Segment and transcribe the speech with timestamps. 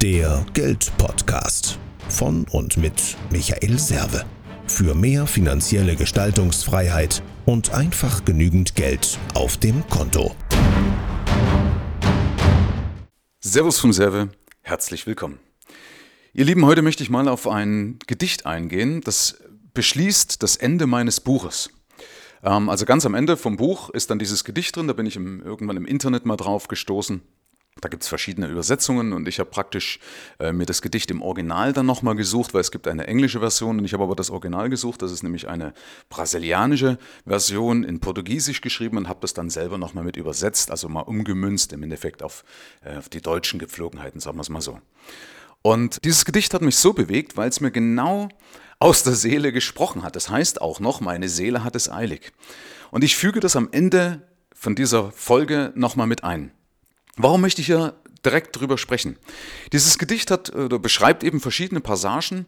[0.00, 1.76] Der Geldpodcast
[2.08, 4.24] von und mit Michael Serve.
[4.68, 10.36] Für mehr finanzielle Gestaltungsfreiheit und einfach genügend Geld auf dem Konto.
[13.40, 14.28] Servus vom Serve,
[14.62, 15.40] herzlich willkommen.
[16.32, 19.42] Ihr Lieben, heute möchte ich mal auf ein Gedicht eingehen, das
[19.74, 21.70] beschließt das Ende meines Buches.
[22.44, 25.16] Ähm, also ganz am Ende vom Buch ist dann dieses Gedicht drin, da bin ich
[25.16, 27.20] im, irgendwann im Internet mal drauf gestoßen.
[27.80, 30.00] Da gibt es verschiedene Übersetzungen und ich habe praktisch
[30.40, 33.78] äh, mir das Gedicht im Original dann nochmal gesucht, weil es gibt eine englische Version
[33.78, 35.02] und ich habe aber das Original gesucht.
[35.02, 35.72] Das ist nämlich eine
[36.08, 41.02] brasilianische Version in Portugiesisch geschrieben und habe das dann selber nochmal mit übersetzt, also mal
[41.02, 42.44] umgemünzt im Endeffekt auf,
[42.84, 44.80] äh, auf die deutschen Gepflogenheiten, sagen wir es mal so.
[45.62, 48.28] Und dieses Gedicht hat mich so bewegt, weil es mir genau
[48.78, 50.16] aus der Seele gesprochen hat.
[50.16, 52.32] Das heißt auch noch, meine Seele hat es eilig.
[52.90, 54.22] Und ich füge das am Ende
[54.54, 56.52] von dieser Folge nochmal mit ein.
[57.18, 59.16] Warum möchte ich hier direkt drüber sprechen?
[59.72, 62.46] Dieses Gedicht hat oder beschreibt eben verschiedene Passagen,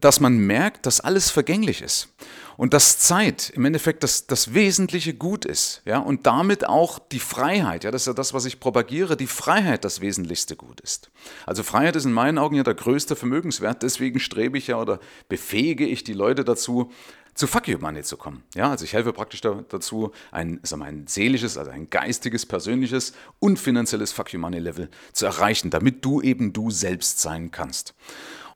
[0.00, 2.08] dass man merkt, dass alles vergänglich ist
[2.56, 7.18] und dass Zeit im Endeffekt das, das wesentliche Gut ist, ja, und damit auch die
[7.18, 11.10] Freiheit, ja, das ist ja das, was ich propagiere, die Freiheit das wesentlichste Gut ist.
[11.46, 15.00] Also Freiheit ist in meinen Augen ja der größte Vermögenswert, deswegen strebe ich ja oder
[15.28, 16.90] befähige ich die Leute dazu,
[17.34, 18.44] zu Fuck You Money zu kommen.
[18.54, 23.12] Ja, also ich helfe praktisch dazu, ein, sag mal, ein seelisches, also ein geistiges, persönliches
[23.40, 27.94] und finanzielles Fuck You Money Level zu erreichen, damit du eben du selbst sein kannst.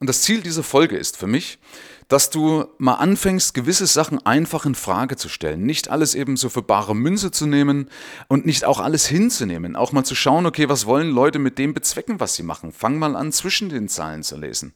[0.00, 1.58] Und das Ziel dieser Folge ist für mich,
[2.08, 5.66] dass du mal anfängst, gewisse Sachen einfach in Frage zu stellen.
[5.66, 7.90] Nicht alles eben so für bare Münze zu nehmen
[8.28, 9.76] und nicht auch alles hinzunehmen.
[9.76, 12.72] Auch mal zu schauen, okay, was wollen Leute mit dem bezwecken, was sie machen.
[12.72, 14.72] Fang mal an, zwischen den Zahlen zu lesen.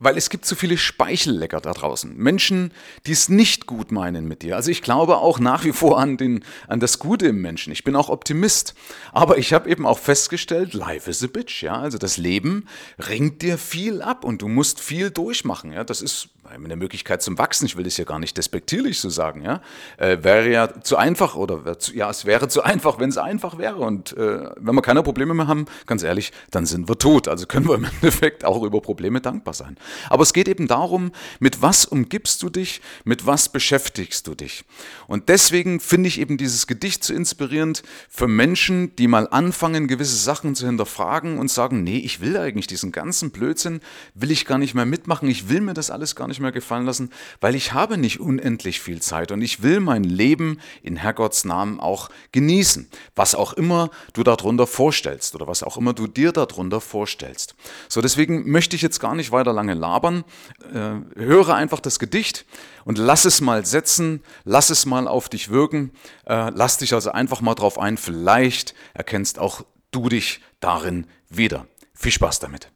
[0.00, 2.16] Weil es gibt so viele Speichellecker da draußen.
[2.16, 2.72] Menschen,
[3.06, 4.56] die es nicht gut meinen mit dir.
[4.56, 7.72] Also ich glaube auch nach wie vor an, den, an das Gute im Menschen.
[7.72, 8.74] Ich bin auch Optimist.
[9.12, 11.62] Aber ich habe eben auch festgestellt, life is a bitch.
[11.62, 11.74] Ja?
[11.74, 12.66] Also das Leben
[13.08, 15.72] ringt dir viel ab und du musst viel durchmachen.
[15.72, 15.84] Ja?
[15.84, 16.28] Das ist
[16.72, 19.60] eine Möglichkeit zum Wachsen, ich will das ja gar nicht despektierlich so sagen, ja,
[19.98, 23.58] äh, wäre ja zu einfach oder zu, ja, es wäre zu einfach, wenn es einfach
[23.58, 23.76] wäre.
[23.76, 27.28] Und äh, wenn wir keine Probleme mehr haben, ganz ehrlich, dann sind wir tot.
[27.28, 29.76] Also können wir im Endeffekt auch über Probleme dankbar sein.
[30.08, 34.64] Aber es geht eben darum, mit was umgibst du dich, mit was beschäftigst du dich.
[35.06, 40.16] Und deswegen finde ich eben dieses Gedicht so inspirierend für Menschen, die mal anfangen, gewisse
[40.16, 43.80] Sachen zu hinterfragen und sagen, nee, ich will eigentlich diesen ganzen Blödsinn,
[44.14, 46.61] will ich gar nicht mehr mitmachen, ich will mir das alles gar nicht mehr gefallen
[46.70, 51.44] lassen, weil ich habe nicht unendlich viel Zeit und ich will mein Leben in Herrgotts
[51.44, 56.32] Namen auch genießen, was auch immer du darunter vorstellst oder was auch immer du dir
[56.32, 57.54] darunter vorstellst.
[57.88, 60.24] So, deswegen möchte ich jetzt gar nicht weiter lange labern,
[60.72, 62.46] äh, höre einfach das Gedicht
[62.84, 65.92] und lass es mal setzen, lass es mal auf dich wirken,
[66.26, 71.66] äh, lass dich also einfach mal drauf ein, vielleicht erkennst auch du dich darin wieder.
[71.94, 72.70] Viel Spaß damit.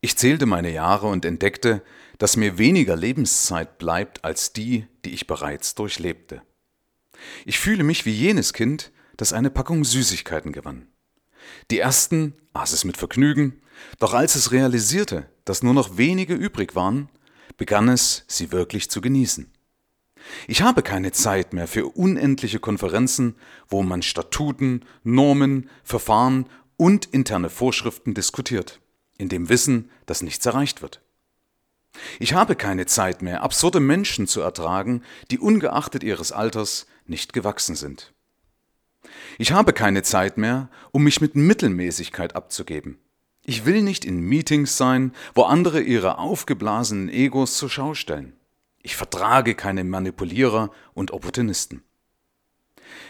[0.00, 1.82] Ich zählte meine Jahre und entdeckte,
[2.18, 6.42] dass mir weniger Lebenszeit bleibt als die, die ich bereits durchlebte.
[7.44, 10.88] Ich fühle mich wie jenes Kind, das eine Packung Süßigkeiten gewann.
[11.70, 13.60] Die ersten aß es mit Vergnügen,
[13.98, 17.08] doch als es realisierte, dass nur noch wenige übrig waren,
[17.56, 19.50] begann es, sie wirklich zu genießen.
[20.48, 23.36] Ich habe keine Zeit mehr für unendliche Konferenzen,
[23.68, 26.46] wo man Statuten, Normen, Verfahren
[26.76, 28.80] und interne Vorschriften diskutiert,
[29.18, 31.02] in dem Wissen, dass nichts erreicht wird.
[32.18, 37.76] Ich habe keine Zeit mehr, absurde Menschen zu ertragen, die ungeachtet ihres Alters nicht gewachsen
[37.76, 38.12] sind.
[39.38, 42.98] Ich habe keine Zeit mehr, um mich mit Mittelmäßigkeit abzugeben.
[43.44, 48.34] Ich will nicht in Meetings sein, wo andere ihre aufgeblasenen Egos zur Schau stellen.
[48.82, 51.82] Ich vertrage keine Manipulierer und Opportunisten.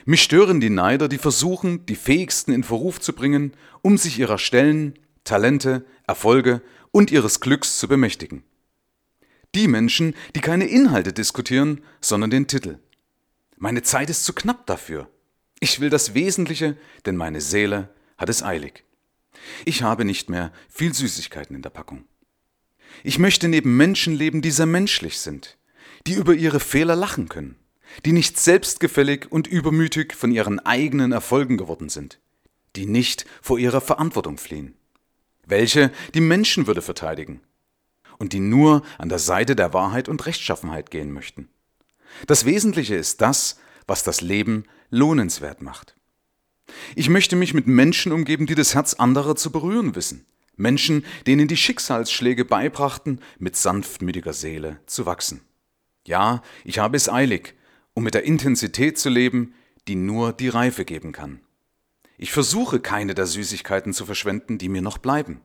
[0.05, 3.53] Mich stören die Neider, die versuchen, die Fähigsten in Verruf zu bringen,
[3.83, 8.45] um sich ihrer Stellen, Talente, Erfolge und ihres Glücks zu bemächtigen.
[9.55, 12.79] Die Menschen, die keine Inhalte diskutieren, sondern den Titel.
[13.57, 15.09] Meine Zeit ist zu knapp dafür.
[15.61, 16.77] Ich will das Wesentliche,
[17.07, 18.85] denn meine Seele hat es eilig.
[19.65, 22.05] Ich habe nicht mehr viel Süßigkeiten in der Packung.
[23.03, 25.57] Ich möchte neben Menschen leben, die sehr menschlich sind,
[26.07, 27.57] die über ihre Fehler lachen können,
[28.05, 32.19] die nicht selbstgefällig und übermütig von ihren eigenen Erfolgen geworden sind,
[32.77, 34.75] die nicht vor ihrer Verantwortung fliehen,
[35.47, 37.41] welche die Menschenwürde verteidigen,
[38.19, 41.49] und die nur an der Seite der Wahrheit und Rechtschaffenheit gehen möchten.
[42.27, 45.97] Das Wesentliche ist das, was das Leben lohnenswert macht.
[46.95, 50.27] Ich möchte mich mit Menschen umgeben, die das Herz anderer zu berühren wissen.
[50.57, 55.41] Menschen, denen die Schicksalsschläge beibrachten, mit sanftmütiger Seele zu wachsen.
[56.07, 57.55] Ja, ich habe es eilig,
[57.95, 59.55] um mit der Intensität zu leben,
[59.89, 61.41] die nur die Reife geben kann.
[62.17, 65.41] Ich versuche keine der Süßigkeiten zu verschwenden, die mir noch bleiben.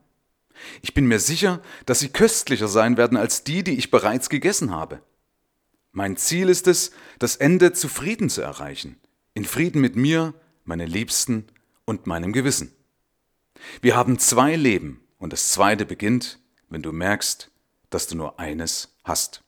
[0.82, 4.70] Ich bin mir sicher, dass sie köstlicher sein werden als die, die ich bereits gegessen
[4.70, 5.02] habe.
[5.92, 8.96] Mein Ziel ist es, das Ende zufrieden zu erreichen,
[9.34, 10.34] in Frieden mit mir,
[10.64, 11.46] meinen Liebsten
[11.84, 12.72] und meinem Gewissen.
[13.82, 17.50] Wir haben zwei Leben und das zweite beginnt, wenn du merkst,
[17.90, 19.42] dass du nur eines hast.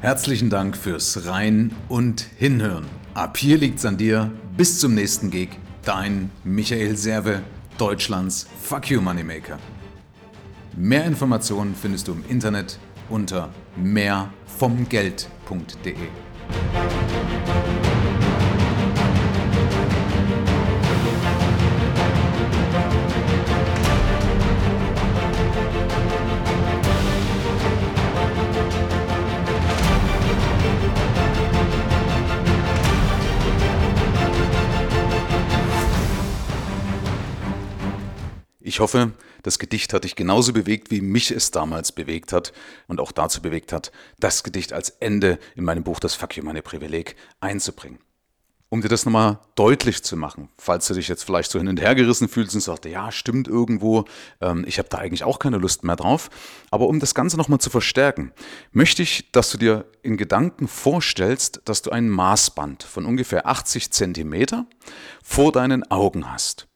[0.00, 2.86] Herzlichen Dank fürs Rein und Hinhören.
[3.14, 4.30] Ab hier liegt's an dir.
[4.56, 5.58] Bis zum nächsten Gig.
[5.88, 7.40] Dein Michael Serve,
[7.78, 9.58] Deutschlands Fuck You Moneymaker.
[10.76, 15.96] Mehr Informationen findest du im Internet unter mehrvomgeld.de.
[38.78, 39.10] Ich hoffe,
[39.42, 42.52] das Gedicht hat dich genauso bewegt, wie mich es damals bewegt hat
[42.86, 43.90] und auch dazu bewegt hat,
[44.20, 47.98] das Gedicht als Ende in meinem Buch Das Fuck You Meine Privileg einzubringen.
[48.68, 51.80] Um dir das nochmal deutlich zu machen, falls du dich jetzt vielleicht so hin und
[51.80, 54.04] her gerissen fühlst und sagst, ja, stimmt irgendwo,
[54.40, 56.30] ähm, ich habe da eigentlich auch keine Lust mehr drauf.
[56.70, 58.30] Aber um das Ganze nochmal zu verstärken,
[58.70, 63.90] möchte ich, dass du dir in Gedanken vorstellst, dass du ein Maßband von ungefähr 80
[63.90, 64.66] Zentimeter
[65.24, 66.67] vor deinen Augen hast.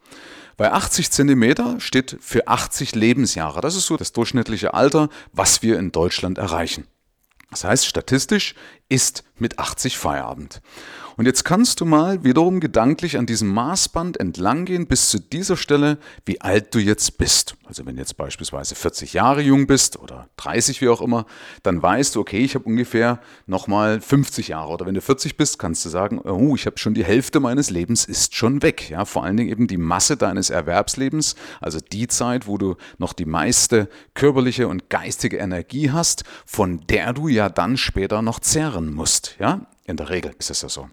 [0.63, 3.61] Bei 80 Zentimeter steht für 80 Lebensjahre.
[3.61, 6.87] Das ist so das durchschnittliche Alter, was wir in Deutschland erreichen.
[7.51, 8.55] Das heißt, statistisch
[8.89, 10.63] ist mit 80 Feierabend.
[11.17, 15.99] Und jetzt kannst du mal wiederum gedanklich an diesem Maßband entlanggehen bis zu dieser Stelle,
[16.25, 17.57] wie alt du jetzt bist.
[17.65, 21.27] Also wenn du jetzt beispielsweise 40 Jahre jung bist oder 30, wie auch immer,
[21.63, 24.73] dann weißt du, okay, ich habe ungefähr nochmal 50 Jahre.
[24.73, 27.71] Oder wenn du 40 bist, kannst du sagen, oh, ich habe schon die Hälfte meines
[27.71, 28.89] Lebens ist schon weg.
[28.91, 33.13] Ja, vor allen Dingen eben die Masse deines Erwerbslebens, also die Zeit, wo du noch
[33.13, 38.93] die meiste körperliche und geistige Energie hast, von der du ja dann später noch zehren
[38.93, 39.32] musst.
[39.39, 40.89] Ja, in der Regel ist es ja so.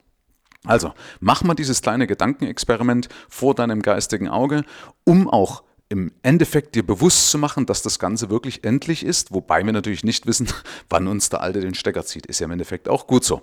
[0.66, 4.66] Also, mach mal dieses kleine Gedankenexperiment vor deinem geistigen Auge,
[5.06, 9.66] um auch im Endeffekt dir bewusst zu machen, dass das Ganze wirklich endlich ist, wobei
[9.66, 10.48] wir natürlich nicht wissen,
[10.90, 12.28] wann uns der Alte den Stecker zieht.
[12.28, 13.42] Ist ja im Endeffekt auch gut so.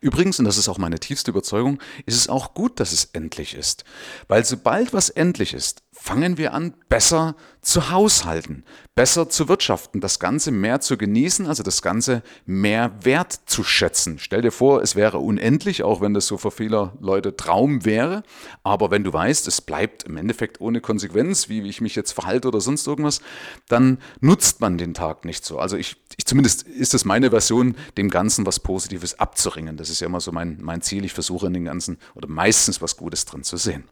[0.00, 3.54] Übrigens, und das ist auch meine tiefste Überzeugung, ist es auch gut, dass es endlich
[3.54, 3.84] ist.
[4.28, 8.64] Weil sobald was endlich ist, fangen wir an, besser zu haushalten,
[8.94, 14.18] besser zu wirtschaften, das Ganze mehr zu genießen, also das Ganze mehr wert zu schätzen.
[14.18, 18.22] Stell dir vor, es wäre unendlich, auch wenn das so für viele Leute Traum wäre.
[18.62, 22.48] Aber wenn du weißt, es bleibt im Endeffekt ohne Konsequenz, wie ich mich jetzt verhalte
[22.48, 23.20] oder sonst irgendwas,
[23.68, 25.58] dann nutzt man den Tag nicht so.
[25.58, 29.76] Also ich, ich zumindest ist es meine Version, dem Ganzen was Positives abzuringen.
[29.76, 31.04] Das ist ja immer so mein, mein Ziel.
[31.04, 33.84] Ich versuche in den Ganzen oder meistens was Gutes drin zu sehen.